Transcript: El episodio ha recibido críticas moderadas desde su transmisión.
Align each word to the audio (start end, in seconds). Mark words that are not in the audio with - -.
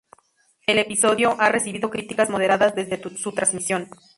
El 0.65 0.79
episodio 0.79 1.35
ha 1.39 1.49
recibido 1.49 1.91
críticas 1.91 2.27
moderadas 2.31 2.73
desde 2.73 2.99
su 3.15 3.33
transmisión. 3.33 3.87